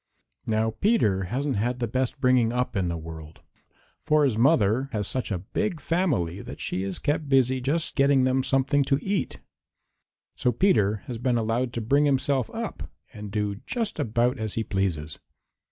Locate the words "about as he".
13.99-14.63